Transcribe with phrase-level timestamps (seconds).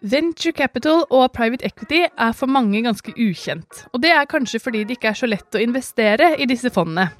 [0.00, 3.82] Venture capital og private equity er for mange ganske ukjent.
[3.92, 7.10] Og det er kanskje fordi det ikke er så lett å investere i disse fondene.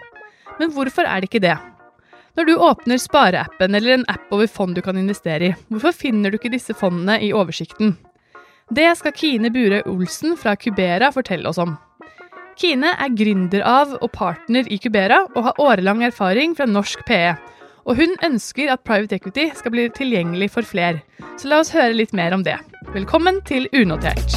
[0.56, 1.58] Men hvorfor er det ikke det?
[2.38, 6.32] Når du åpner spareappen eller en app over fond du kan investere i, hvorfor finner
[6.32, 7.98] du ikke disse fondene i oversikten?
[8.72, 11.76] Det skal Kine Bure Olsen fra Cubera fortelle oss om.
[12.56, 17.34] Kine er gründer av og partner i Cubera og har årelang erfaring fra norsk PE.
[17.88, 21.00] Og hun ønsker at private equity skal bli tilgjengelig for flere.
[21.40, 22.58] Så la oss høre litt mer om det.
[22.94, 24.36] Velkommen til Unotert.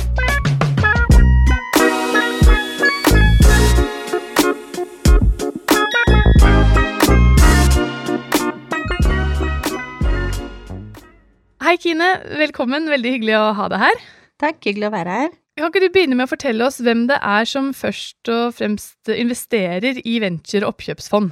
[11.64, 12.10] Hei, Kine.
[12.38, 12.90] Velkommen.
[12.92, 14.04] Veldig hyggelig å ha deg her.
[14.44, 15.32] Takk, hyggelig å være her.
[15.58, 19.10] Kan ikke du begynne med å fortelle oss hvem det er som først og fremst
[19.14, 21.32] investerer i venture- og oppkjøpsfond?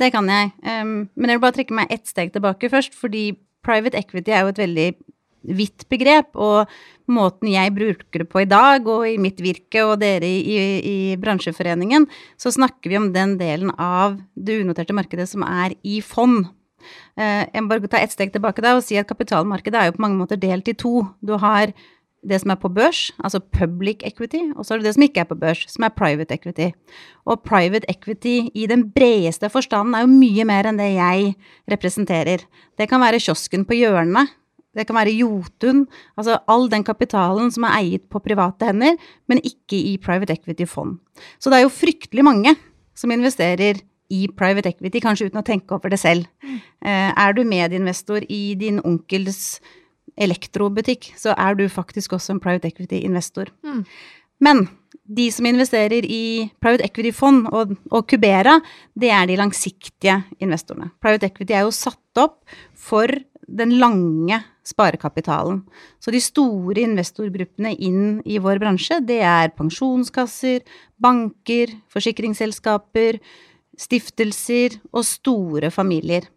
[0.00, 0.52] Det kan jeg.
[0.64, 3.34] Um, men jeg vil bare trekke meg ett steg tilbake først, fordi
[3.66, 4.88] private equity er jo et veldig
[5.56, 6.68] vidt begrep, og
[7.10, 10.96] måten jeg bruker det på i dag, og i mitt virke og dere i, i,
[11.20, 12.06] bransjeforeningen,
[12.40, 16.48] så snakker vi om den delen av det unoterte markedet som er i fond.
[17.16, 19.96] Uh, jeg må bare ta ett steg tilbake da og si at kapitalmarkedet er jo
[19.98, 21.04] på mange måter delt i to.
[21.20, 21.74] Du har
[22.20, 25.22] det som er på børs, altså public equity, og så er det det som ikke
[25.22, 26.68] er på børs, som er private equity.
[27.24, 31.32] Og private equity i den bredeste forstanden er jo mye mer enn det jeg
[31.72, 32.44] representerer.
[32.76, 34.36] Det kan være kiosken på hjørnet,
[34.76, 39.42] det kan være Jotun, altså all den kapitalen som er eiet på private hender, men
[39.42, 40.98] ikke i private equity-fond.
[41.40, 42.54] Så det er jo fryktelig mange
[42.94, 46.26] som investerer i private equity, kanskje uten å tenke over det selv.
[46.42, 46.56] Mm.
[46.86, 49.60] Eh, er du medinvestor i din onkels
[50.18, 53.52] elektrobutikk, så er du faktisk også en private equity-investor.
[53.66, 53.84] Mm.
[54.40, 54.68] Men
[55.10, 58.58] de som investerer i private equity-fond og, og Cubera,
[58.94, 60.92] det er de langsiktige investorene.
[61.02, 62.40] Private equity er jo satt opp
[62.78, 63.10] for
[63.50, 65.64] den lange sparekapitalen.
[65.98, 70.62] Så de store investorgruppene inn i vår bransje, det er pensjonskasser,
[71.00, 73.18] banker, forsikringsselskaper,
[73.80, 76.28] stiftelser og store familier.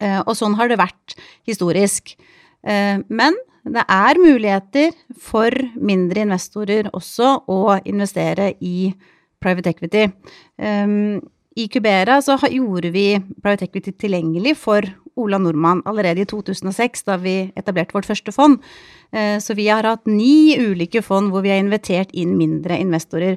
[0.00, 1.16] Eh, og sånn har det vært
[1.48, 2.16] historisk.
[2.66, 8.92] Eh, men det er muligheter for mindre investorer også å investere i
[9.40, 10.06] private equity.
[10.60, 11.20] Ehm,
[11.56, 14.86] I Cubera så gjorde vi private equity tilgjengelig for
[15.20, 18.60] Ola Nordmann allerede i 2006, da vi etablerte vårt første fond.
[19.12, 23.36] Eh, så vi har hatt ni ulike fond hvor vi har invitert inn mindre investorer.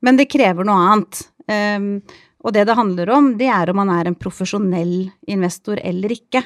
[0.00, 1.26] Men det krever noe annet.
[1.48, 2.00] Ehm,
[2.44, 6.44] og det det handler om, det er om man er en profesjonell investor eller ikke.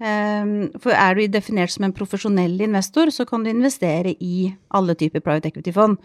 [0.00, 4.96] Ehm, for er du definert som en profesjonell investor, så kan du investere i alle
[4.96, 5.98] typer private equity-fond.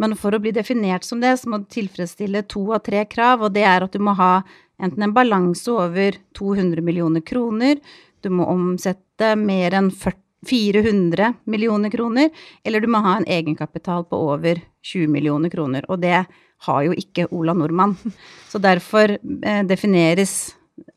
[0.00, 3.44] Men for å bli definert som det, så må du tilfredsstille to av tre krav,
[3.44, 4.42] og det er at du må ha
[4.82, 7.78] enten en balanse over 200 millioner kroner,
[8.24, 12.32] du må omsette mer enn 400 millioner kroner,
[12.64, 15.84] eller du må ha en egenkapital på over 20 millioner kroner.
[15.92, 16.24] Og det
[16.64, 17.94] har jo ikke Ola Nordmann.
[18.50, 20.56] Så derfor eh, defineres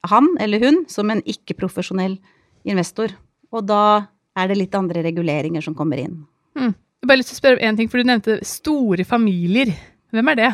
[0.10, 2.34] han eller hun som en ikke-profesjonell investor
[2.68, 3.14] investor.
[3.54, 4.08] Og da
[4.38, 6.20] er det litt andre reguleringer som kommer inn.
[6.58, 6.74] Mm.
[6.74, 9.72] Jeg har bare lyst til å spørre om én ting, for du nevnte store familier.
[10.16, 10.50] Hvem er det?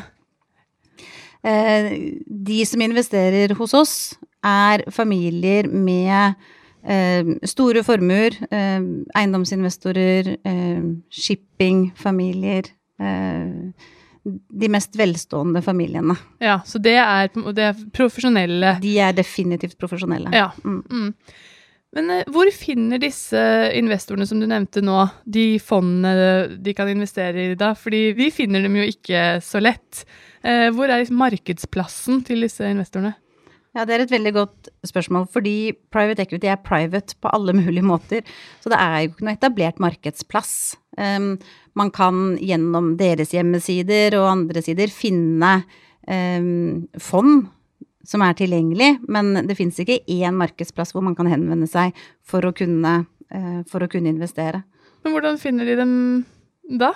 [1.43, 1.87] Eh,
[2.27, 3.95] de som investerer hos oss,
[4.43, 6.35] er familier med
[6.83, 8.35] eh, store formuer.
[8.51, 8.79] Eh,
[9.19, 12.71] eiendomsinvestorer, eh, shippingfamilier.
[12.99, 13.91] Eh,
[14.23, 16.15] de mest velstående familiene.
[16.39, 20.31] Ja, Så det er, det er profesjonelle De er definitivt profesjonelle.
[20.31, 20.51] Ja.
[20.63, 20.83] Mm.
[20.89, 21.09] Mm.
[21.93, 23.39] Men eh, hvor finner disse
[23.77, 27.73] investorene som du nevnte nå, de fondene de kan investere i da?
[27.77, 30.05] Fordi vi finner dem jo ikke så lett.
[30.41, 33.15] Eh, hvor er markedsplassen til disse investorene?
[33.73, 37.81] Ja, Det er et veldig godt spørsmål, fordi private equity er private på alle mulige
[37.81, 38.21] måter.
[38.61, 40.75] Så det er jo ikke noe etablert markedsplass.
[40.93, 41.39] Um,
[41.73, 45.63] man kan gjennom deres hjemmesider og andre sider finne
[46.05, 47.47] um, fond
[48.07, 51.95] som er tilgjengelig, men det fins ikke én markedsplass hvor man kan henvende seg
[52.27, 52.93] for å kunne,
[53.33, 54.63] uh, for å kunne investere.
[55.03, 55.95] Men hvordan finner de dem
[56.79, 56.93] da?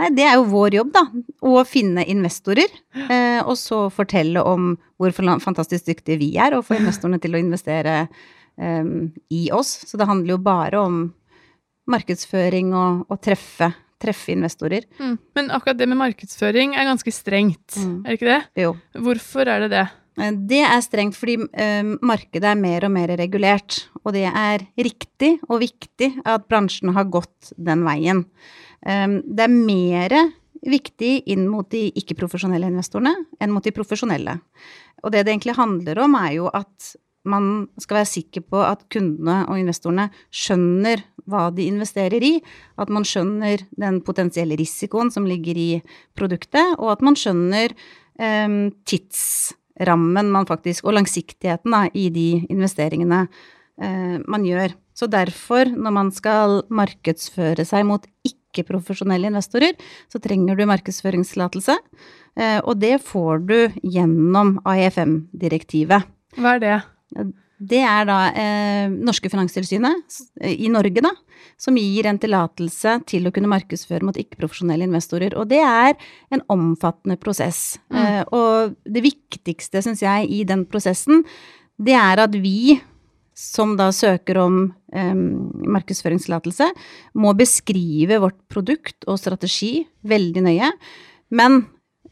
[0.00, 1.04] Nei, det er jo vår jobb, da.
[1.44, 2.72] Å finne investorer.
[3.08, 7.40] Eh, og så fortelle om hvor fantastisk dyktige vi er, og få investorene til å
[7.40, 8.90] investere eh,
[9.32, 9.72] i oss.
[9.88, 10.98] Så det handler jo bare om
[11.90, 13.72] markedsføring og å treffe
[14.04, 14.84] treffe investorer.
[14.98, 15.16] Mm.
[15.36, 17.94] Men akkurat det med markedsføring er ganske strengt, mm.
[18.02, 18.40] er det ikke det?
[18.64, 18.74] Jo.
[19.06, 19.84] Hvorfor er det det?
[20.20, 24.66] Eh, det er strengt fordi eh, markedet er mer og mer regulert, og det er
[24.78, 28.24] riktig og viktig at bransjen har gått den veien.
[28.86, 30.18] Eh, det er mer
[30.64, 33.12] viktig inn mot de ikke-profesjonelle investorene
[33.42, 34.38] enn mot de profesjonelle.
[35.04, 36.94] Og det det egentlig handler om, er jo at
[37.28, 42.34] man skal være sikker på at kundene og investorene skjønner hva de investerer i,
[42.80, 45.70] at man skjønner den potensielle risikoen som ligger i
[46.16, 47.72] produktet, og at man skjønner
[48.20, 48.58] eh,
[49.78, 53.26] tidsrammen man faktisk, og langsiktigheten da, i de investeringene
[53.80, 54.74] eh, man gjør.
[54.94, 59.74] Så derfor, når man skal markedsføre seg mot ikke-profesjonelle investorer,
[60.08, 61.76] så trenger du markedsføringstillatelse,
[62.38, 66.06] eh, og det får du gjennom AIFM-direktivet.
[66.38, 66.78] Hva er det?
[67.64, 70.18] Det er da eh, norske Finanstilsynet
[70.50, 71.12] i Norge, da,
[71.60, 75.36] som gir en tillatelse til å kunne markedsføre mot ikke-profesjonelle investorer.
[75.38, 75.94] Og det er
[76.34, 77.76] en omfattende prosess.
[77.88, 78.00] Mm.
[78.00, 81.24] Eh, og det viktigste, syns jeg, i den prosessen,
[81.80, 82.76] det er at vi
[83.34, 84.58] som da søker om
[84.94, 85.14] eh,
[85.74, 86.68] markedsføringstillatelse,
[87.18, 90.70] må beskrive vårt produkt og strategi veldig nøye.
[91.34, 91.64] Men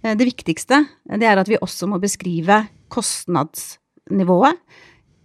[0.02, 4.58] eh, det viktigste, det er at vi også må beskrive kostnadsnivået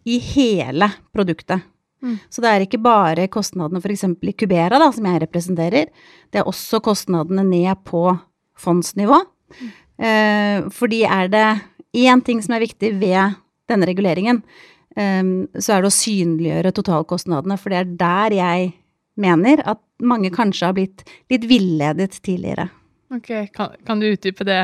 [0.08, 1.66] i hele produktet.
[2.04, 2.18] Mm.
[2.30, 4.06] Så det er ikke bare kostnadene f.eks.
[4.06, 5.90] i Cubera, da, som jeg representerer.
[6.32, 8.06] Det er også kostnadene ned på
[8.58, 9.20] fondsnivå.
[9.98, 11.48] Eh, fordi er det
[11.98, 13.38] én ting som er viktig ved
[13.68, 14.44] denne reguleringen,
[14.96, 15.24] eh,
[15.58, 17.60] så er det å synliggjøre totalkostnadene.
[17.60, 18.74] For det er der jeg
[19.18, 22.70] mener at mange kanskje har blitt litt villedet tidligere.
[23.14, 24.62] Ok, kan, kan du utdype det,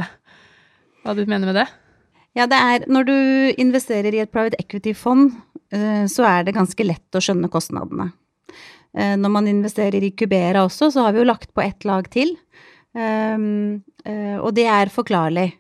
[1.03, 1.69] hva du mener med det?
[2.35, 3.15] Ja, det er Når du
[3.61, 5.31] investerer i et private equity-fond,
[5.71, 8.11] eh, så er det ganske lett å skjønne kostnadene.
[8.95, 12.09] Eh, Når man investerer i Cubera også, så har vi jo lagt på ett lag
[12.09, 12.35] til.
[12.95, 15.53] Um, eh, Og det er forklarlig.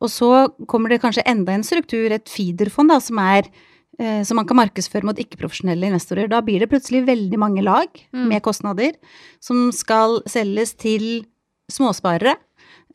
[0.00, 3.48] Og så kommer det kanskje enda en struktur, et feederfond, da, som er
[3.96, 6.28] som man kan markedsføre mot ikke-profesjonelle investorer.
[6.28, 8.28] Da blir det plutselig veldig mange lag Mm.
[8.28, 8.92] med kostnader
[9.40, 11.24] som skal selges til
[11.72, 12.36] småsparere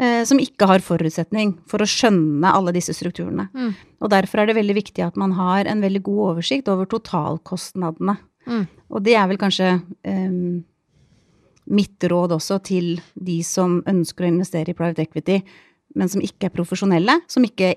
[0.02, 3.48] eh, som ikke har forutsetning for å skjønne alle disse strukturene.
[3.54, 3.72] Mm.
[4.02, 8.18] Og derfor er det veldig viktig at man har en veldig god oversikt over totalkostnadene.
[8.50, 8.66] Mm.
[8.92, 9.76] Og det er vel kanskje
[10.08, 10.64] em,
[11.72, 15.40] mitt råd også til de som ønsker å investere i private equity,
[15.96, 17.76] men som ikke er profesjonelle, som ikke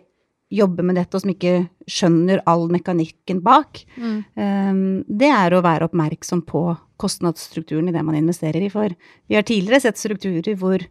[0.55, 1.55] jobber med dette, og som ikke
[1.91, 3.81] skjønner all mekanikken bak.
[3.97, 4.19] Mm.
[4.39, 6.67] um, det er å være oppmerksom på
[7.01, 8.71] kostnadsstrukturen i det man investerer i.
[8.71, 8.95] For
[9.29, 10.85] vi har tidligere sett strukturer hvor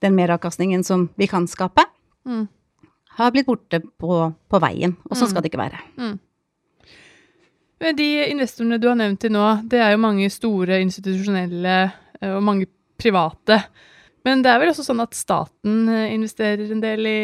[0.00, 1.84] den meravkastningen som vi kan skape,
[2.26, 2.48] Mm.
[3.16, 4.96] har blitt borte på, på veien.
[5.10, 5.30] Og sånn Mm.
[5.30, 6.18] skal det ikke være.
[7.80, 11.76] Men De investorene du har nevnt til nå, det er jo mange store institusjonelle
[12.20, 12.66] eh, og mange
[13.00, 13.62] private.
[14.24, 17.20] Men det er vel også sånn at staten eh, investerer en del i,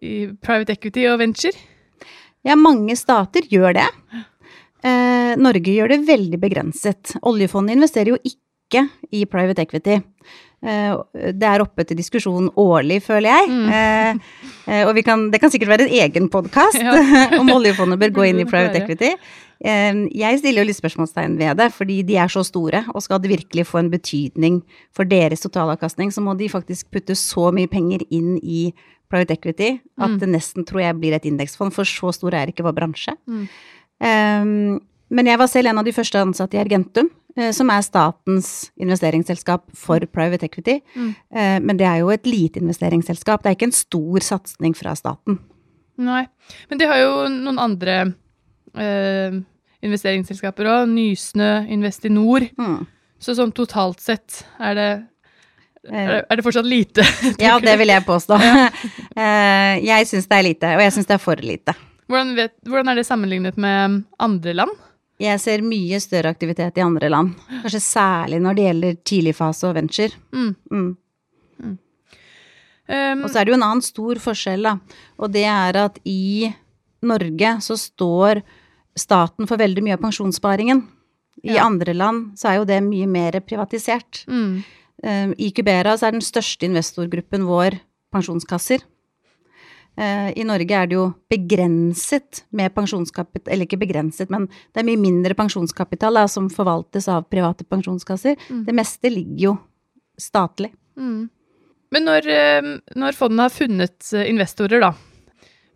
[0.00, 1.52] i private equity og venture?
[2.44, 3.88] Ja, mange stater gjør det.
[4.82, 7.12] Eh, Norge gjør det veldig begrenset.
[7.22, 10.00] Oljefondet investerer jo ikke i private equity.
[10.62, 10.94] Eh,
[11.34, 13.48] det er oppe til diskusjon årlig, føler jeg.
[13.50, 13.68] Mm.
[13.68, 16.94] Eh, eh, og vi kan, det kan sikkert være en egen podkast Ja.
[17.40, 19.10] om oljefondet bør gå inn i private equity.
[19.64, 23.18] Eh, jeg stiller jo litt spørsmålstegn ved det, fordi de er så store, og skal
[23.22, 24.62] det virkelig få en betydning
[24.94, 28.72] for deres totalavkastning, så må de faktisk putte så mye penger inn i
[29.12, 30.18] private equity at Mm.
[30.20, 33.12] det nesten tror jeg blir et indeksfond, for så stor er ikke vår bransje.
[33.28, 33.48] Mm.
[34.00, 34.80] Um,
[35.12, 37.21] men jeg var selv en av de første ansatte i Argentum, eh,
[37.56, 40.80] som er statens investeringsselskap for private equity.
[40.94, 41.12] Mm.
[41.32, 44.96] Eh, men det er jo et lite investeringsselskap, det er ikke en stor satsing fra
[44.98, 45.38] staten.
[46.02, 46.26] Nei.
[46.70, 47.96] Men de har jo noen andre
[48.76, 49.38] eh,
[49.84, 50.90] investeringsselskaper òg.
[50.92, 52.48] Nysnø, Investinor.
[52.58, 52.82] Mm.
[53.22, 54.92] Så sånn totalt sett er det
[55.90, 57.02] Eh, er det, fortsatt lite?
[57.42, 58.38] ja, det vil jeg påstå.
[59.12, 61.74] Eh, jeg syns det er lite, og jeg syns det er for lite.
[62.08, 64.72] Hvordan, vet, hvordan er det sammenlignet med andre land?
[65.22, 69.76] Jeg ser mye større aktivitet i andre land, kanskje særlig når det gjelder tidligfase og
[69.78, 70.18] venture.
[70.34, 70.54] Mm.
[70.72, 70.90] Mm.
[72.92, 74.72] Um, Og så er det jo en annen stor forskjell, da.
[75.22, 76.50] Og det er at i
[77.06, 78.42] Norge så står
[78.98, 80.82] staten for veldig mye av pensjonssparingen.
[81.42, 81.64] I Ja.
[81.66, 84.24] andre land så er jo det mye mer privatisert.
[84.28, 84.62] mm,
[85.04, 87.80] Eh, I Cubera så er den største investorgruppen vår
[88.14, 88.82] pensjonskasser.
[89.96, 94.88] Eh, I Norge er det jo begrenset med pensjonskapital, eller ikke begrenset, men det er
[94.88, 98.38] mye mindre pensjonskapital da, som forvaltes av private pensjonskasser.
[98.48, 98.64] Mm.
[98.68, 99.54] Det meste ligger jo
[100.20, 100.72] statlig.
[100.96, 101.30] mm.
[101.92, 104.94] Men når, eh, når fondet har funnet eh, investorer, da,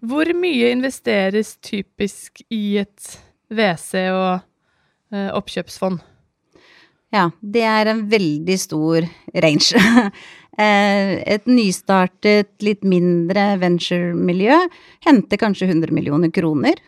[0.01, 3.17] hvor mye investeres typisk i et
[3.53, 4.41] WC og
[5.13, 6.01] eh, oppkjøpsfond?
[7.15, 9.07] Ja, det er en veldig stor
[9.45, 9.79] range.
[10.59, 14.57] Eh, Et nystartet, litt mindre venture-miljø
[15.07, 16.81] henter kanskje 100 millioner kroner.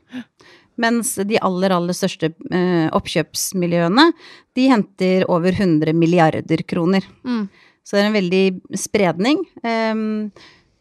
[0.79, 4.13] Mens de aller, aller største eh, oppkjøpsmiljøene,
[4.55, 7.05] de henter over 100 milliarder kroner.
[7.27, 7.49] Mm.
[7.83, 9.43] Så det er en veldig spredning.
[9.67, 10.31] Ehm,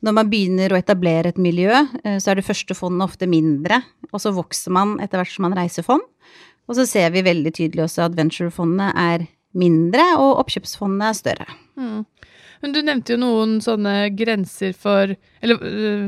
[0.05, 1.71] når man begynner å etablere et miljø,
[2.03, 5.47] eh, så er det første fondet ofte mindre, og så vokser man etter hvert som
[5.47, 6.05] man reiser fond.
[6.67, 9.25] Og så ser vi veldig tydelig også at venturefondene er
[9.57, 11.47] mindre, og oppkjøpsfondene er større.
[11.79, 12.03] Mm.
[12.61, 16.07] Men du nevnte jo noen sånne grenser for Eller øh,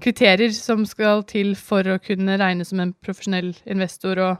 [0.00, 4.38] kriterier som skal til for å kunne regne som en profesjonell investor og,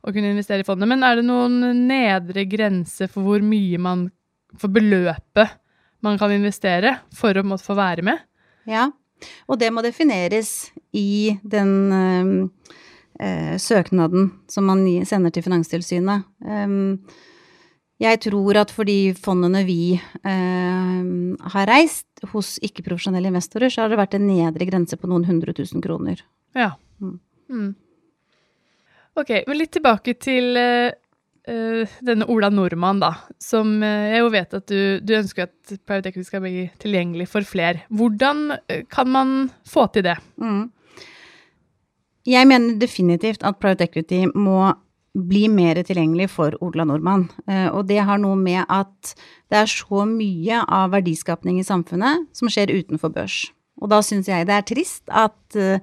[0.00, 0.88] og kunne investere i fondet.
[0.88, 4.08] Men er det noen nedre grense for hvor mye man
[4.56, 5.58] For beløpet
[6.00, 8.22] man kan investere for å måtte få være med?
[8.64, 8.86] Ja,
[9.44, 12.30] og det må defineres i den øh,
[13.20, 16.24] øh, søknaden som man sender til Finanstilsynet.
[16.40, 17.04] Um,
[17.98, 21.08] jeg tror at for de fondene vi eh,
[21.54, 25.54] har reist hos ikke-profesjonelle investorer, så har det vært en nedre grense på noen hundre
[25.56, 26.22] tusen kroner.
[26.58, 26.76] Ja.
[27.02, 27.18] Mm.
[27.50, 27.68] Mm.
[29.18, 30.94] Ok, men litt tilbake til eh,
[32.06, 33.12] denne Ola Nordmann, da.
[33.42, 37.28] Som eh, jeg jo vet at du, du, ønsker at private equity skal bli tilgjengelig
[37.32, 37.82] for fler.
[37.90, 40.18] Hvordan eh, kan man få til det?
[40.38, 40.68] Mm.
[42.28, 44.68] Jeg mener definitivt at private equity må
[45.28, 47.28] bli mer tilgjengelig for Ola Nordmann.
[47.48, 49.14] Eh, og det har noe med at
[49.50, 53.46] det er så mye av verdiskapning i samfunnet som skjer utenfor børs.
[53.78, 55.78] Og da syns jeg det er trist at uh,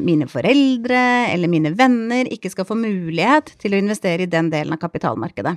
[0.00, 4.72] mine foreldre eller mine venner ikke skal få mulighet til å investere i den delen
[4.72, 5.52] av kapitalmarkedet.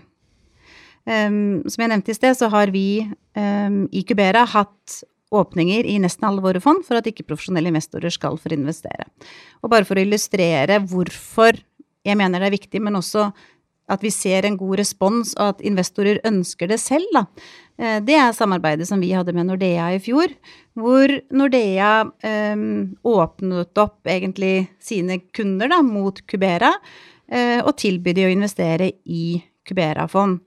[1.07, 3.07] Um, som jeg nevnte i sted, så har vi
[3.39, 4.99] i Cubera hatt
[5.31, 9.07] åpninger i nesten alle våre fond for at ikke-profesjonelle investorer skal få investere.
[9.63, 11.59] Og bare for å illustrere hvorfor
[12.05, 13.29] jeg mener det er viktig, men også
[13.89, 17.25] at vi ser en god respons, og at investorer ønsker det selv, da.
[17.79, 20.33] Eh, det er samarbeidet som vi hadde med Nordea i fjor,
[20.79, 26.71] hvor Nordea um, åpnet opp egentlig sine kunder da, mot Cubera,
[27.33, 30.39] uh, og tilbød de å investere i Cubera-fond.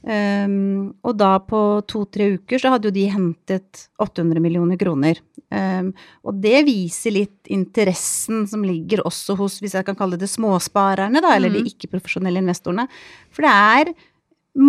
[0.00, 5.20] Um, og da på to-tre uker så hadde jo de hentet 800 millioner kroner.
[5.52, 5.90] Um,
[6.24, 11.20] og det viser litt interessen som ligger også hos, hvis jeg kan kalle det småsparerne,
[11.20, 11.58] da, eller mm.
[11.58, 12.88] de ikke-profesjonelle investorene.
[13.34, 13.92] For det er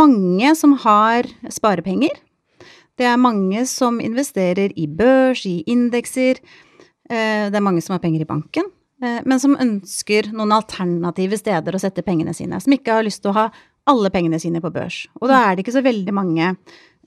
[0.02, 2.20] mange som har sparepenger.
[3.00, 6.44] Det er mange som investerer i børs, i indekser.
[7.08, 8.68] Uh, det er mange som har penger i banken.
[9.02, 12.60] Uh, men som ønsker noen alternative steder å sette pengene sine.
[12.60, 13.52] Som ikke har lyst til å ha
[13.90, 15.08] alle pengene sine på børs.
[15.22, 16.56] Og da er det ikke så veldig mange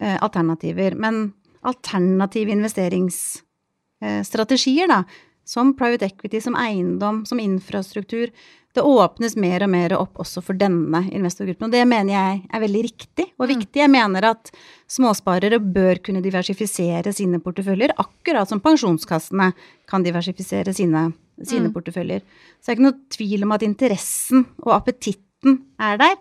[0.01, 0.95] eh, alternativer.
[0.99, 1.33] Men
[1.65, 5.05] alternative investeringsstrategier, da,
[5.45, 8.31] som private equity, som eiendom, som infrastruktur,
[8.75, 11.69] det åpnes mer og mer opp også for denne investorgruppen.
[11.69, 13.51] Og det mener jeg er veldig riktig og mm.
[13.53, 13.83] viktig.
[13.85, 14.51] Jeg mener at
[14.91, 19.53] småsparere bør kunne diversifisere sine porteføljer, akkurat som pensjonskassene
[19.91, 21.03] kan diversifisere sine,
[21.39, 21.75] sine mm.
[21.77, 22.21] porteføljer.
[22.59, 26.19] Så det er ikke noe tvil om at interessen og appetitten er der.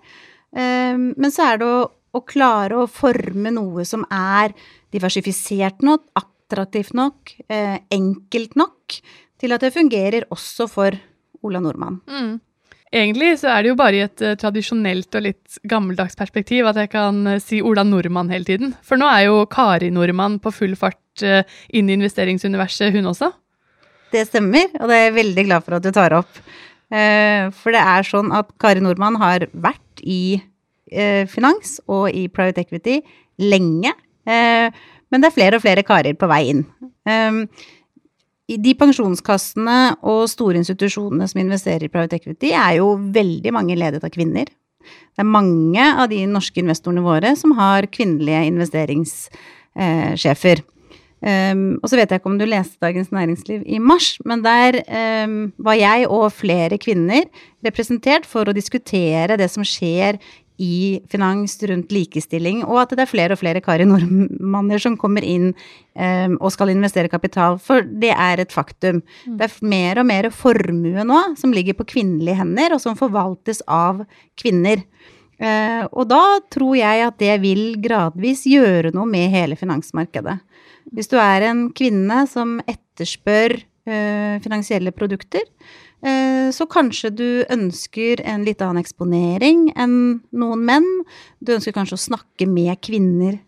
[0.55, 4.53] Ehm, men så er det å, å, klare å forme noe som er
[4.93, 8.99] diversifisert nok, attraktivt nok, eh, enkelt nok,
[9.41, 10.97] til at det fungerer også for
[11.43, 11.99] Ola Nordmann.
[12.07, 12.37] Mm.
[12.93, 16.77] Egentlig så er det jo bare i et uh, tradisjonelt og litt gammeldags perspektiv at
[16.77, 18.75] jeg kan uh, si Ola Nordmann hele tiden.
[18.85, 21.41] For nå er jo Kari Nordmann på full fart uh,
[21.73, 23.31] inn i investeringsuniverset, hun også.
[24.13, 26.43] Det stemmer, og det er jeg veldig glad for at du tar opp.
[26.93, 30.41] For det er sånn at Kari Nordmann har vært i
[30.91, 33.01] eh, finans og i private equity
[33.41, 33.93] lenge.
[34.25, 34.67] Eh,
[35.11, 36.63] men det er flere og flere karer på vei inn.
[37.05, 37.45] Um,
[38.49, 44.03] de pensjonskassene og store institusjonene som investerer i private equity, er jo veldig mange ledet
[44.03, 44.47] av kvinner.
[45.13, 50.57] Det er mange av de norske investorene våre som har kvinnelige investeringssjefer.
[51.23, 54.81] Um, og så vet jeg ikke om du leste Dagens Næringsliv i mars, men der
[55.23, 57.29] um, var jeg og flere kvinner
[57.63, 60.19] representert for å diskutere det som skjer
[60.61, 65.25] i finans rundt likestilling, og at det er flere og flere Kari Nordmanner som kommer
[65.25, 65.53] inn
[65.95, 69.01] um, og skal investere kapital, for det er et faktum.
[69.25, 69.39] Mm.
[69.39, 73.63] Det er mer og mer formue nå som ligger på kvinnelige hender, og som forvaltes
[73.65, 74.03] av
[74.39, 74.83] kvinner.
[75.43, 76.23] Uh, og da
[76.53, 80.37] tror jeg at det vil gradvis gjøre noe med hele finansmarkedet.
[80.95, 85.43] Hvis du er en kvinne som etterspør uh, finansielle produkter,
[86.05, 89.97] uh, så kanskje du ønsker en litt annen eksponering enn
[90.31, 90.87] noen menn.
[91.43, 93.41] Du ønsker kanskje å snakke med kvinner,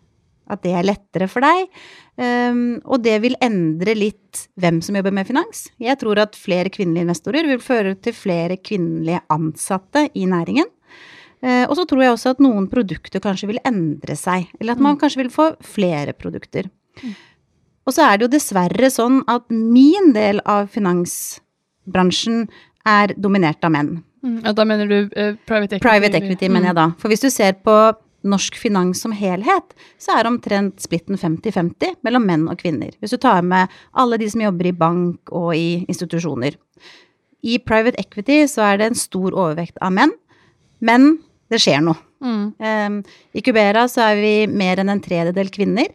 [0.52, 1.66] at det er lettere for deg.
[2.86, 5.64] Og det vil endre litt hvem som jobber med finans.
[5.82, 10.70] Jeg tror at flere kvinnelige investorer vil føre til flere kvinnelige ansatte i næringen.
[11.46, 14.82] Uh, og så tror jeg også at noen produkter kanskje vil endre seg, eller at
[14.82, 15.00] man mm.
[15.02, 16.70] kanskje vil få flere produkter.
[17.86, 22.48] Og så er det jo dessverre sånn at min del av finansbransjen
[22.86, 23.92] er dominert av menn.
[24.26, 25.84] Mm, ja, da mener du uh, private equity?
[25.86, 26.88] Private equity, mener jeg da.
[26.98, 27.76] For hvis du ser på
[28.26, 32.90] norsk finans som helhet, så er omtrent splitten 50-50 mellom menn og kvinner.
[32.98, 36.58] Hvis du tar med alle de som jobber i bank og i institusjoner.
[37.46, 40.14] I private equity så er det en stor overvekt av menn,
[40.82, 41.20] men
[41.52, 41.98] det skjer noe.
[42.24, 42.44] Mm.
[42.58, 43.00] Um,
[43.36, 45.92] I Cubera så er vi mer enn en tredjedel kvinner.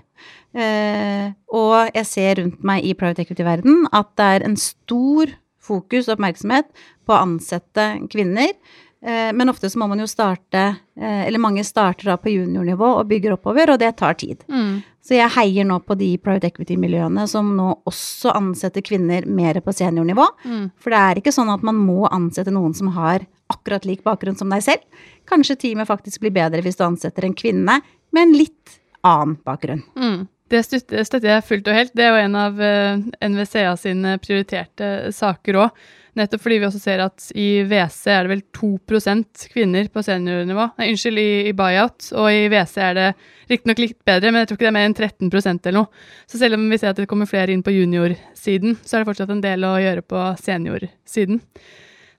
[0.51, 5.31] Uh, og jeg ser rundt meg i private equity-verden at det er en stor
[5.61, 6.67] fokus og oppmerksomhet
[7.07, 8.53] på å ansette kvinner.
[9.01, 10.63] Uh, men ofte så må man jo starte,
[11.01, 14.43] uh, eller mange starter da på juniornivå og bygger oppover, og det tar tid.
[14.51, 14.81] Mm.
[15.01, 19.73] Så jeg heier nå på de private equity-miljøene som nå også ansetter kvinner mer på
[19.73, 20.27] seniornivå.
[20.45, 20.65] Mm.
[20.77, 24.37] For det er ikke sånn at man må ansette noen som har akkurat lik bakgrunn
[24.39, 25.07] som deg selv.
[25.29, 27.79] Kanskje teamet faktisk blir bedre hvis du ansetter en kvinne
[28.11, 28.77] med en litt
[29.07, 29.83] annen bakgrunn.
[29.95, 30.27] Mm.
[30.51, 31.93] Det støtter, jeg fullt og helt.
[31.95, 35.83] Det er jo en av uh, NVCA sine prioriterte saker òg.
[36.19, 40.65] Nettopp fordi vi også ser at i WC er det vel 2% kvinner på seniornivå.
[40.75, 42.09] Nei, unnskyld, i, i buyout.
[42.19, 43.05] Og i WC er det
[43.51, 46.03] riktignok litt bedre, men jeg tror ikke det er mer enn 13 eller noe.
[46.27, 49.11] Så selv om vi ser at det kommer flere inn på juniorsiden, så er det
[49.13, 51.39] fortsatt en del å gjøre på seniorsiden.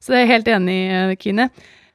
[0.02, 1.48] Så jeg er helt enig eh, Kine.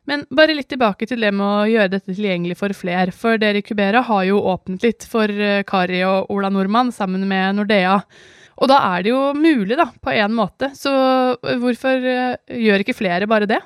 [0.08, 3.12] Men bare litt tilbake til det med å gjøre dette tilgjengelig for flere.
[3.12, 7.28] For dere i Cubera har jo åpnet litt for eh, Kari og Ola Nordmann sammen
[7.28, 8.00] med Nordea.
[8.58, 10.72] Og da er det jo mulig, da, på én måte.
[10.80, 10.92] Så
[11.60, 12.38] hvorfor eh,
[12.68, 13.60] gjør ikke flere bare det?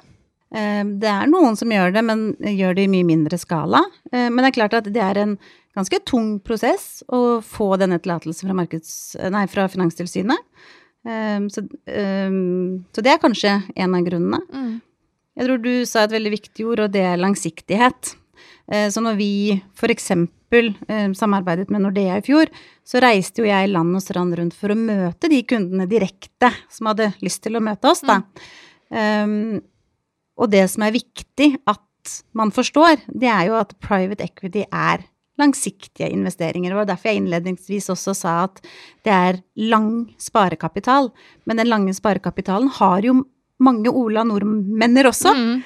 [0.51, 3.79] Det er noen som gjør det, men gjør det i mye mindre skala.
[4.11, 5.37] Men det er klart at det er en
[5.77, 10.43] ganske tung prosess å få denne tillatelsen fra, fra Finanstilsynet.
[11.07, 14.41] Eh, Så, um, så det er kanskje en av grunnene.
[15.37, 18.15] Jeg tror du sa et veldig viktig ord, og det er langsiktighet.
[18.71, 20.11] Uh, Så når vi f.eks.
[21.15, 22.49] samarbeidet med Nordea i fjor,
[22.83, 26.91] så reiste jo jeg land og strand rundt for å møte de kundene direkte som
[26.91, 28.21] hadde lyst til å møte oss, da.
[28.91, 29.61] Um,
[30.37, 31.79] og det som er viktig at
[32.33, 35.05] man forstår, det er jo at private equity er
[35.39, 36.69] langsiktige investeringer.
[36.73, 38.59] Det var derfor jeg innledningsvis også sa at
[39.05, 41.11] det er lang sparekapital.
[41.45, 43.21] Men den lange sparekapitalen har jo
[43.61, 45.33] mange Ola nordmenner også.
[45.37, 45.63] Mm.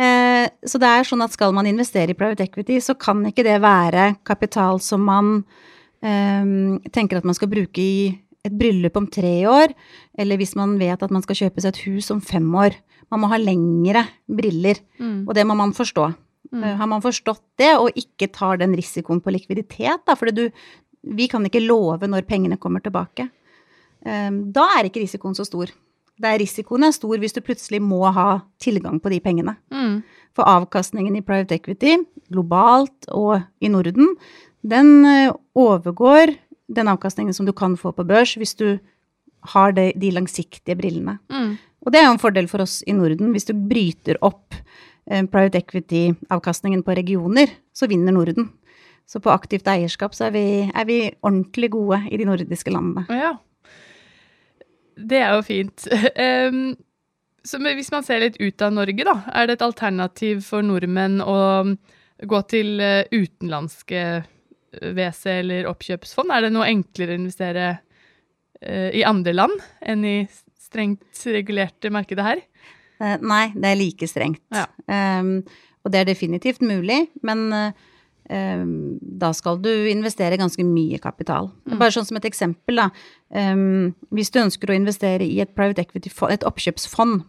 [0.00, 3.44] Eh, så det er sånn at skal man investere i private equity, så kan ikke
[3.46, 5.44] det være kapital som man
[6.02, 6.44] eh,
[6.92, 9.70] tenker at man skal bruke i et bryllup om tre år,
[10.20, 12.74] eller hvis man vet at man skal kjøpe seg et hus om fem år.
[13.12, 15.24] Man må ha lengre briller, Mm.
[15.28, 16.10] og det må man forstå.
[16.52, 20.48] Eh, Har man forstått det, og ikke tar den risikoen på likviditet, da, for du,
[21.02, 23.28] vi kan ikke love når pengene kommer tilbake,
[24.04, 25.72] eh, da er ikke risikoen så stor.
[26.20, 29.56] Der risikoen er stor hvis du plutselig må ha tilgang på de pengene.
[29.74, 30.02] Mm.
[30.34, 31.96] For avkastningen i private equity,
[32.30, 34.14] globalt og i Norden,
[34.62, 36.36] den eh, overgår
[36.74, 38.78] den avkastningen som du kan få på børs hvis du
[39.54, 41.18] har de, de langsiktige brillene.
[41.28, 41.56] Mm.
[41.84, 43.34] Og det er jo en fordel for oss i Norden.
[43.34, 44.56] Hvis du bryter opp
[45.04, 48.46] private equity-avkastningen på regioner, så vinner Norden.
[49.04, 53.04] Så på aktivt eierskap så er vi, er vi ordentlig gode i de nordiske landene.
[53.12, 53.34] Ja.
[54.96, 55.84] Det er jo fint.
[57.44, 61.18] Så hvis man ser litt ut av Norge, da, er det et alternativ for nordmenn
[61.20, 61.36] å
[62.24, 66.32] gå til eh, utenlandske eh, WC eller oppkjøpsfond?
[66.32, 67.66] Er det noe enklere å investere
[68.62, 70.16] eh, i andre land enn i
[70.56, 72.40] strengt regulerte markedet her?
[73.04, 74.42] Eh, nei, det er like strengt.
[74.54, 74.66] Ja.
[74.88, 75.42] Um,
[75.84, 78.68] og det er definitivt mulig, men ehm,
[79.20, 81.50] da skal du investere ganske mye kapital.
[81.68, 82.86] Bare sånn som et eksempel, da.
[83.28, 87.26] Um, hvis du ønsker å investere i et private equity, et oppkjøpsfond,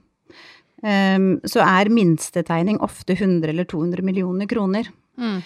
[0.86, 4.86] så er minstetegning ofte 100 eller 200 millioner kroner.
[5.18, 5.40] Mm.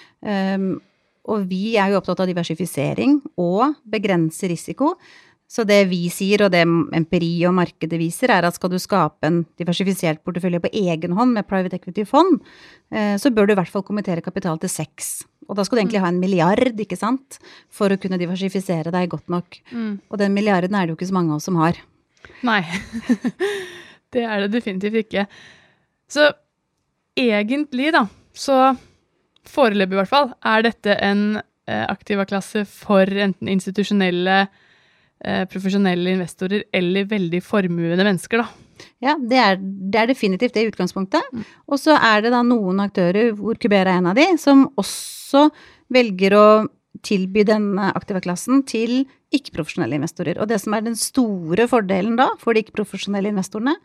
[1.29, 4.95] Og vi er jo opptatt av diversifisering og begrense risiko.
[5.49, 9.25] Så det vi sier, og det empiri og markedet viser, er at skal du skape
[9.25, 12.37] en diversifisert portefølje på egen hånd med private equity-fond,
[12.93, 15.23] eh, så bør du i hvert fall kommentere kapital til seks.
[15.49, 17.39] Og da skal du egentlig ha en milliard, ikke sant,
[17.73, 19.57] for å kunne diversifisere deg godt nok.
[19.73, 19.95] Mm.
[20.05, 21.81] Og den milliarden er det jo ikke så mange av oss som har.
[22.45, 22.61] Nei.
[24.13, 25.25] det er det definitivt ikke.
[26.09, 26.29] Så
[27.17, 28.05] egentlig, da,
[28.37, 28.75] så
[29.49, 34.43] foreløpig i hvert fall, er dette en eh, aktiva-klasse for enten institusjonelle,
[35.51, 38.69] profesjonelle investorer eller veldig formuende mennesker, da.
[39.03, 41.23] Ja, det er, det er definitivt det i utgangspunktet.
[41.67, 45.49] Og så er det da noen aktører, hvor Cubera er en av de, som også
[45.91, 46.45] velger å
[47.05, 49.03] tilby denne aktive klassen til
[49.35, 50.39] ikke-profesjonelle investorer.
[50.41, 53.75] Og det som er den store fordelen da for de ikke-profesjonelle investorene,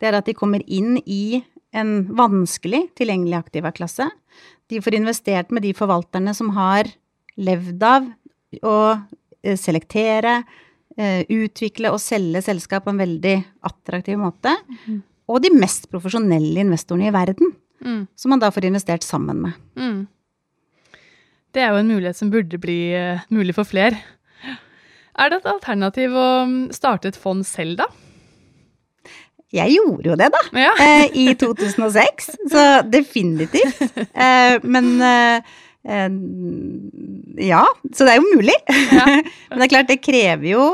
[0.00, 1.42] det er at de kommer inn i
[1.74, 4.06] en vanskelig tilgjengelig aktiva klasse.
[4.70, 6.88] De får investert med de forvalterne som har
[7.34, 8.06] levd av
[8.62, 10.62] å eh, selektere, eh,
[10.96, 13.34] utvikle og selge selskap på en veldig
[13.66, 14.52] attraktiv måte.
[15.26, 17.54] Og de mest profesjonelle investorene i verden,
[17.84, 18.06] Mm.
[18.16, 19.52] som man da får investert sammen med.
[19.76, 20.06] Mm.
[21.52, 23.98] Det er jo en mulighet som burde bli uh, mulig for flere.
[25.14, 27.86] Er det et alternativ å mm, starte et fond selv, da?
[29.54, 30.40] Jeg gjorde jo det, da.
[30.58, 30.72] Ja.
[30.82, 32.32] Eh, I 2006.
[32.50, 33.84] Så definitivt.
[34.24, 37.64] Eh, men eh, eh, ja.
[37.92, 38.56] Så det er jo mulig.
[38.94, 39.06] Ja.
[39.50, 40.64] men det er klart, det krever jo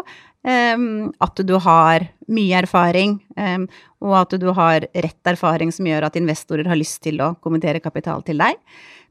[0.47, 3.67] um, at du har mye erfaring, um,
[4.05, 7.83] og at du har rett erfaring som gjør at investorer har lyst til å kommentere
[7.83, 8.59] kapital til deg.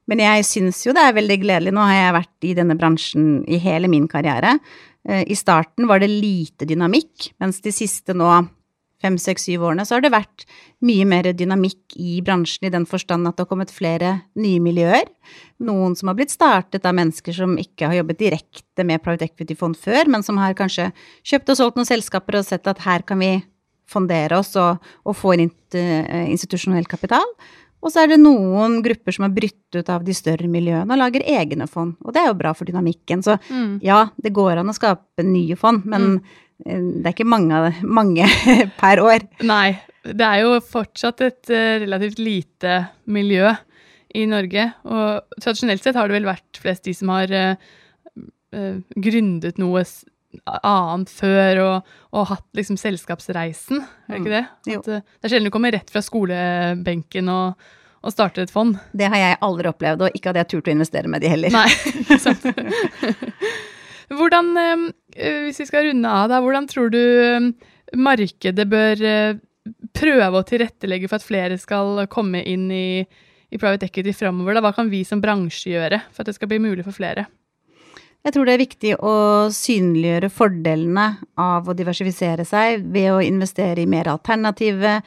[0.09, 1.73] Men jeg syns jo det er veldig gledelig.
[1.75, 4.55] Nå har jeg vært i denne bransjen i hele min karriere.
[5.05, 8.25] I starten var det lite dynamikk, mens de siste nå
[8.99, 10.45] fem, seks, syv årene, så har det vært
[10.85, 15.07] mye mer dynamikk i bransjen i den forstand at det har kommet flere nye miljøer.
[15.63, 19.79] Noen som har blitt startet av mennesker som ikke har jobbet direkte med private equity-fond
[19.79, 20.89] før, men som har kanskje
[21.27, 23.37] kjøpt og solgt noen selskaper og sett at her kan vi
[23.89, 27.25] fondere oss og, og få inn eh, institusjonell kapital.
[27.79, 30.99] Og så er det noen grupper som har brytt ut av de større miljøene og
[30.99, 31.95] lager egne fond.
[32.03, 33.23] Og det er jo bra for dynamikken.
[33.23, 33.79] Så mm.
[33.85, 38.27] ja, det går an å skape nye fond, men mm det er ikke mange, mange
[38.81, 39.25] per år.
[39.47, 39.79] Nei.
[40.03, 42.77] Det er jo fortsatt et uh, relativt lite
[43.11, 43.51] miljø
[44.17, 44.65] i Norge.
[44.89, 47.67] Og tradisjonelt sett har det vel vært flest de som har uh,
[48.55, 49.83] uh, gründet noe
[50.45, 54.43] annet før og, og hatt liksom selskapsreisen, er det ikke det?
[54.67, 54.73] Mm.
[54.77, 57.69] At, det er sjelden du kommer rett fra skolebenken og,
[58.03, 58.77] og starter et fond.
[58.93, 61.55] Det har jeg aldri opplevd, og ikke hadde jeg turt å investere med de heller.
[61.55, 61.65] Nei,
[62.25, 62.45] sant.
[64.19, 67.49] Hvordan, eh, hvis vi skal runde av, da, hvordan tror du eh,
[67.97, 69.39] markedet bør eh,
[69.97, 73.01] prøve å tilrettelegge for at flere skal komme inn i,
[73.49, 74.61] i private equity framover?
[74.61, 77.27] Hva kan vi som bransje gjøre for at det skal bli mulig for flere?
[78.19, 79.15] Jeg tror det er viktig å
[79.55, 81.07] synliggjøre fordelene
[81.39, 84.97] av å diversifisere seg ved å investere i mer alternative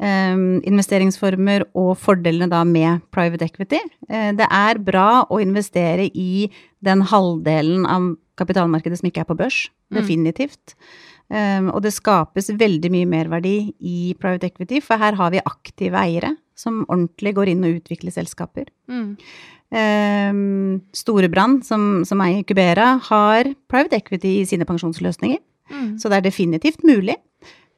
[0.00, 3.82] um, investeringsformer og fordelene da med private equity.
[4.08, 6.48] Det er bra å investere i
[6.80, 9.66] den halvdelen av kapitalmarkedet som ikke er på børs.
[9.90, 9.98] Mm.
[10.00, 10.76] Definitivt.
[11.32, 15.96] Um, og det skapes veldig mye merverdi i private equity, for her har vi aktive
[15.96, 18.68] eiere som ordentlig går inn og utvikler selskaper.
[18.90, 19.14] Mm.
[19.74, 25.40] Um, Storebrand, som, som eier Cubera, har private equity i sine pensjonsløsninger.
[25.72, 25.94] Mm.
[25.98, 27.16] Så det er definitivt mulig.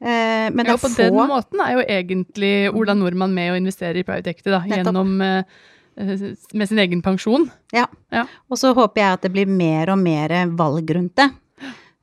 [0.03, 0.93] Uh, men ja, på få...
[0.99, 5.17] den måten er jo egentlig Ola Nordmann med å investere i private equity, da, gjennom
[5.23, 5.65] uh,
[5.97, 7.49] med sin egen pensjon.
[7.73, 7.87] Ja.
[8.13, 8.27] ja.
[8.51, 11.31] Og så håper jeg at det blir mer og mer valg rundt det.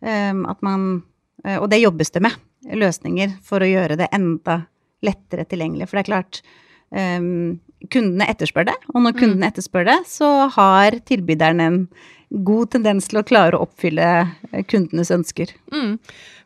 [0.03, 1.03] Um, at man
[1.45, 2.39] eh, Og det jobbes det med.
[2.63, 4.63] Løsninger for å gjøre det enda
[5.03, 5.89] lettere tilgjengelig.
[5.89, 6.41] For det er klart,
[6.95, 7.60] um,
[7.91, 8.77] kundene etterspør det.
[8.93, 9.19] Og når mm.
[9.19, 11.79] kundene etterspør det, så har tilbyderen en
[12.34, 14.08] god tendens til å klare å oppfylle
[14.52, 15.54] eh, kundenes ønsker.
[15.74, 15.98] Mm.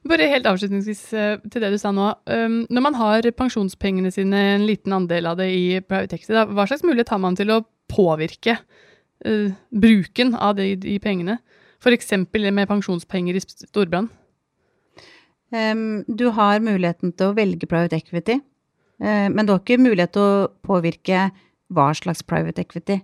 [0.08, 2.10] Bare helt avslutningsvis eh, til det du sa nå.
[2.28, 6.68] Um, når man har pensjonspengene sine, en liten andel av det i private equity, hva
[6.68, 11.40] slags mulighet har man til å påvirke uh, bruken av de, de pengene?
[11.78, 12.12] F.eks.
[12.34, 14.10] med pensjonspenger i storbrann?
[15.48, 18.34] Du har muligheten til å velge private equity,
[18.98, 21.30] men du har ikke mulighet til å påvirke
[21.72, 22.98] hva slags private equity.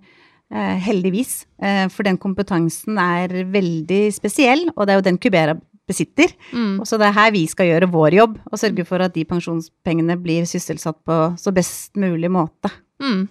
[0.54, 1.48] Eh, heldigvis.
[1.58, 5.56] Eh, for den kompetansen er veldig spesiell, og det er jo den Cubera
[5.89, 6.30] besitter.
[6.54, 6.76] Mm.
[6.84, 9.26] Og så det er her vi skal gjøre vår jobb, og sørge for at de
[9.26, 12.70] pensjonspengene blir sysselsatt på så best mulig måte.
[13.02, 13.26] Mm.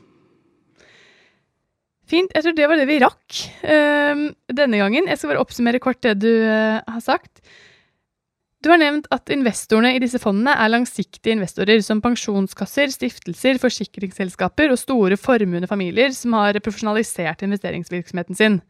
[2.10, 2.34] Fint.
[2.34, 5.06] Jeg tror det var det vi rakk uh, denne gangen.
[5.08, 7.40] Jeg skal bare oppsummere kort det du uh, har sagt.
[8.62, 14.70] Du har nevnt at investorene i disse fondene er langsiktige investorer, som pensjonskasser, stiftelser, forsikringsselskaper
[14.70, 18.60] og store formuende familier som har profesjonalisert investeringsvirksomheten sin.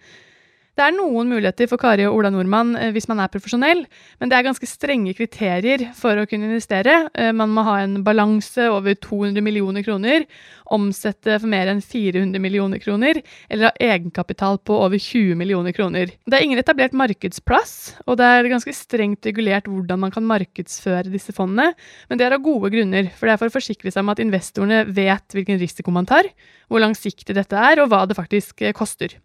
[0.73, 3.83] Det er noen muligheter for Kari og Ola Nordmann eh, hvis man er profesjonell,
[4.23, 6.95] men det er ganske strenge kriterier for å kunne investere.
[7.13, 10.25] Eh, man må ha en balanse over 200 millioner kroner,
[10.73, 13.21] omsette for mer enn 400 millioner kroner,
[13.53, 16.15] eller ha egenkapital på over 20 millioner kroner.
[16.25, 21.13] Det er ingen etablert markedsplass, og det er ganske strengt regulert hvordan man kan markedsføre
[21.13, 21.77] disse fondene,
[22.09, 24.25] men det er av gode grunner, for det er for å forsikre seg om at
[24.25, 26.33] investorene vet hvilken risiko man tar,
[26.73, 29.21] hvor langsiktig dette er, og hva det faktisk eh, koster.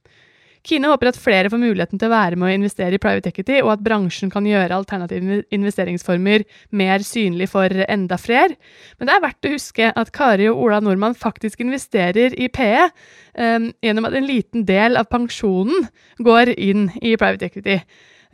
[0.65, 3.59] Kine håper at flere får muligheten til å være med å investere i private equity,
[3.61, 6.45] og at bransjen kan gjøre alternative investeringsformer
[6.77, 8.57] mer synlig for enda flere.
[8.97, 12.87] Men det er verdt å huske at Kari og Ola Nordmann faktisk investerer i PE
[12.87, 15.87] um, gjennom at en liten del av pensjonen
[16.23, 17.79] går inn i private equity.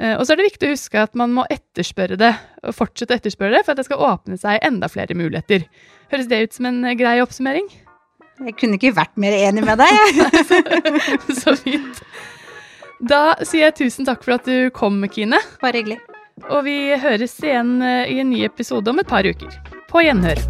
[0.02, 2.34] Uh, og så er det viktig å huske at man må etterspørre det,
[2.64, 5.68] og fortsette å etterspørre det, for at det skal åpne seg enda flere muligheter.
[6.14, 7.70] Høres det ut som en grei oppsummering?
[8.42, 10.24] Jeg kunne ikke vært mer enig med deg.
[11.42, 12.02] så fint.
[13.04, 15.40] Da sier jeg tusen takk for at du kom, Kine.
[15.62, 16.00] Bare hyggelig.
[16.50, 19.54] Og vi høres igjen eh, i en ny episode om et par uker.
[19.92, 20.42] På gjenhør.